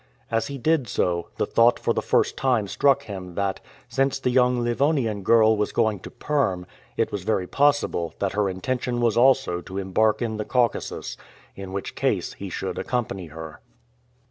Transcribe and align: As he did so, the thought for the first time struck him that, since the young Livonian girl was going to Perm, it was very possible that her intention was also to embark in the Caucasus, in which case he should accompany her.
As 0.31 0.47
he 0.47 0.57
did 0.57 0.87
so, 0.87 1.27
the 1.37 1.45
thought 1.45 1.77
for 1.79 1.93
the 1.93 2.01
first 2.01 2.35
time 2.35 2.67
struck 2.67 3.03
him 3.03 3.35
that, 3.35 3.59
since 3.87 4.17
the 4.17 4.31
young 4.31 4.59
Livonian 4.63 5.21
girl 5.21 5.55
was 5.55 5.71
going 5.71 5.99
to 5.99 6.09
Perm, 6.09 6.65
it 6.97 7.11
was 7.11 7.21
very 7.21 7.45
possible 7.45 8.15
that 8.17 8.31
her 8.33 8.49
intention 8.49 8.99
was 8.99 9.15
also 9.15 9.61
to 9.61 9.77
embark 9.77 10.19
in 10.19 10.37
the 10.37 10.43
Caucasus, 10.43 11.17
in 11.55 11.71
which 11.71 11.93
case 11.93 12.33
he 12.33 12.49
should 12.49 12.79
accompany 12.79 13.27
her. 13.27 13.61